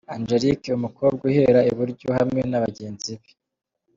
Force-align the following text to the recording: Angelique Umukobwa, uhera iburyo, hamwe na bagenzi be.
Angelique 0.15 0.69
Umukobwa, 0.79 1.21
uhera 1.29 1.59
iburyo, 1.71 2.07
hamwe 2.17 2.41
na 2.49 2.59
bagenzi 2.63 3.13
be. 3.19 3.29